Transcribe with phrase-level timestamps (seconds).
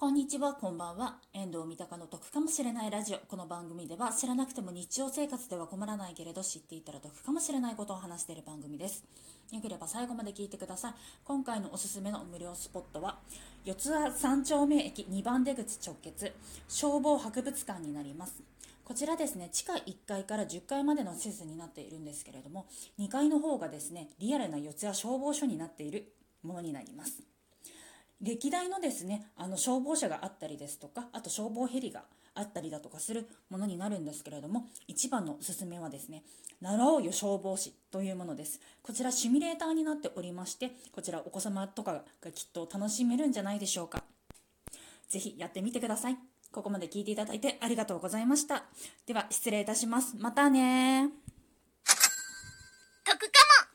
[0.00, 1.18] こんにちは、こんばんは。
[1.32, 3.18] 遠藤三鷹の得かもしれないラジオ。
[3.26, 9.02] この番組では知らなくても日常生活では困らないけれど知っていたら得かもしれないことを話している番組です。
[9.50, 10.94] よければ最後まで聞いてください。
[11.24, 13.18] 今回のおすすめの無料スポットは、
[13.64, 16.32] 四ツ谷三丁目駅2番出口直結、
[16.68, 18.40] 消防博物館になります。
[18.84, 22.66] こちらですね、地下1階から10階までの施設になっているんですけれども、
[23.00, 27.20] 2階の方がですね、リアルな四ツ谷消防署になっているものになります。
[28.20, 32.02] 歴代のですねあの消防車があったりですとかあと消防ヘリが
[32.34, 36.22] あったりだとかするものになるんですけれども一番のおすすめはですね
[36.60, 38.60] 習おうよ消防士というものです。
[38.82, 44.02] こちらシミュレーターになっておりましてこちらお子様とかがきっと楽しめるんじゃないでしょうか。
[45.08, 46.16] 是非やってみてください。
[46.50, 48.64] ここまで聞いていただいてありがとうございました。
[49.06, 50.16] では失礼いたします。
[50.18, 51.27] またね